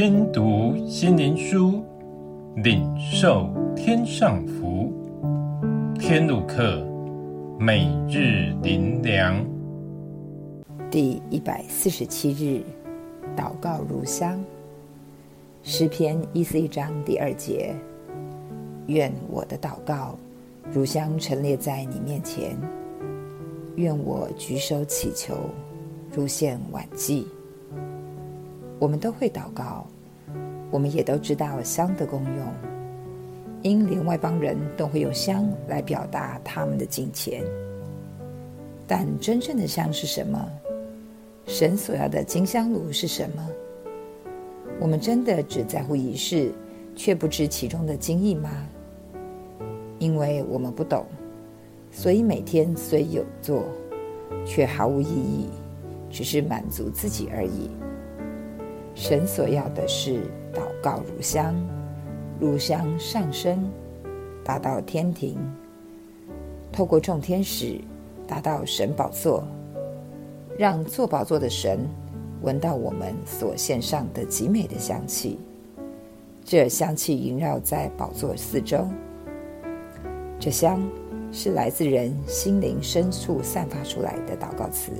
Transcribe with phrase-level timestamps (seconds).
[0.00, 1.82] 听读心灵书，
[2.54, 4.92] 领受天上福。
[5.98, 6.86] 天路客，
[7.58, 9.44] 每日灵粮，
[10.88, 12.62] 第一百四十七日，
[13.36, 14.40] 祷告如香。
[15.64, 17.74] 诗篇一四一章第二节：
[18.86, 20.16] 愿我的祷告
[20.70, 22.56] 如香陈列在你面前，
[23.74, 25.34] 愿我举手祈求，
[26.14, 27.26] 如献晚祭。
[28.78, 29.86] 我们都会祷告，
[30.70, 32.46] 我们也都知道香的功用，
[33.62, 37.42] 因连外邦人都会用香来表达他们的敬虔。
[38.86, 40.48] 但真正的香是什么？
[41.46, 43.48] 神所要的金香炉是什么？
[44.80, 46.52] 我们真的只在乎仪式，
[46.94, 48.50] 却不知其中的精义吗？
[49.98, 51.04] 因为我们不懂，
[51.90, 53.64] 所以每天虽有做，
[54.46, 55.48] 却毫无意义，
[56.10, 57.68] 只是满足自己而已。
[58.98, 61.54] 神所要的是祷告如香，
[62.40, 63.70] 如香上升，
[64.44, 65.38] 达到天庭，
[66.72, 67.80] 透过众天使
[68.26, 69.46] 达到神宝座，
[70.58, 71.88] 让坐宝座的神
[72.42, 75.38] 闻到我们所献上的极美的香气。
[76.44, 78.84] 这香气萦绕在宝座四周，
[80.40, 80.82] 这香
[81.30, 84.90] 是来自人心灵深处散发出来的祷告词。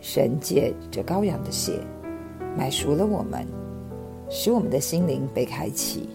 [0.00, 1.78] 神借着羔羊的血。
[2.56, 3.46] 买赎了我们，
[4.28, 6.08] 使我们的心灵被开启，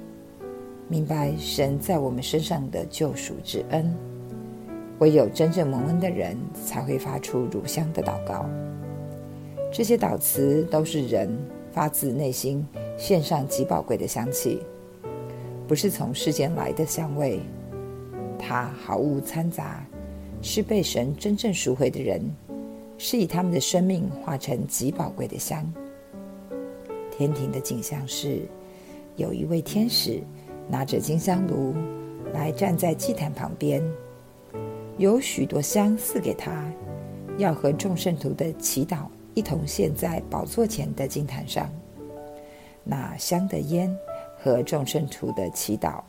[0.88, 3.94] 明白神在我们身上的救赎之恩。
[5.00, 8.46] 唯有真正蒙恩的人，才会发出乳香的祷告。
[9.72, 11.30] 这些祷词都是人
[11.72, 12.66] 发自内心
[12.98, 14.62] 献上极宝贵的香气，
[15.68, 17.40] 不是从世间来的香味，
[18.40, 19.86] 它毫无掺杂，
[20.42, 22.22] 是被神真正赎回的人，
[22.98, 25.72] 是以他们的生命化成极宝贵的香。
[27.18, 28.48] 天庭的景象是，
[29.16, 30.22] 有一位天使
[30.70, 31.74] 拿着金香炉
[32.32, 33.84] 来站在祭坛旁边，
[35.00, 36.72] 有许多香赐给他，
[37.40, 41.68] 要和众圣徒的祈祷一同献在宝座前的金坛上。
[42.84, 43.92] 那香的烟
[44.38, 46.04] 和众圣徒的祈祷，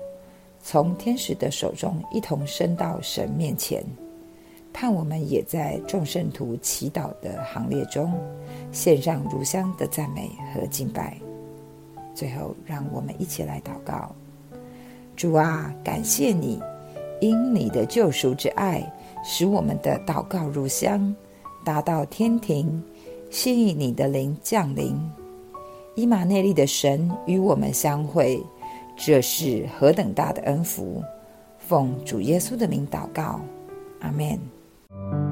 [0.60, 3.82] 从天使的手中一同升到神面前。
[4.80, 8.14] 盼我们也在众圣徒祈祷的行列中，
[8.70, 11.18] 献上如香的赞美和敬拜。
[12.14, 14.14] 最后，让我们一起来祷告：
[15.16, 16.62] 主啊，感谢你，
[17.20, 18.80] 因你的救赎之爱，
[19.24, 21.12] 使我们的祷告如香，
[21.64, 22.80] 达到天庭，
[23.30, 24.96] 吸引你的灵降临。
[25.96, 28.40] 以马内利的神与我们相会，
[28.96, 31.02] 这是何等大的恩福！
[31.58, 33.40] 奉主耶稣的名祷告，
[33.98, 34.38] 阿门。
[34.90, 35.27] Thank you.